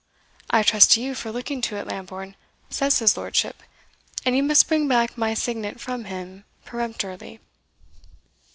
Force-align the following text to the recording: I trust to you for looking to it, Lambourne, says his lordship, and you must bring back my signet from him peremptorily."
I 0.49 0.63
trust 0.63 0.93
to 0.93 0.99
you 0.99 1.13
for 1.13 1.31
looking 1.31 1.61
to 1.61 1.75
it, 1.75 1.85
Lambourne, 1.85 2.35
says 2.71 2.97
his 2.97 3.15
lordship, 3.15 3.61
and 4.25 4.35
you 4.35 4.41
must 4.41 4.67
bring 4.67 4.87
back 4.87 5.15
my 5.15 5.35
signet 5.35 5.79
from 5.79 6.05
him 6.05 6.43
peremptorily." 6.65 7.39